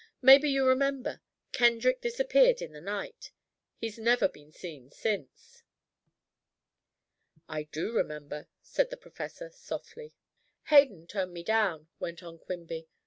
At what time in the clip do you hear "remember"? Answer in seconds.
0.67-1.21, 7.91-8.47